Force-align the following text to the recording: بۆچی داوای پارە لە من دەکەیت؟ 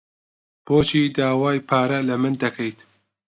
بۆچی 0.65 1.01
داوای 1.17 1.57
پارە 1.69 1.99
لە 2.07 2.15
من 2.21 2.33
دەکەیت؟ 2.43 2.79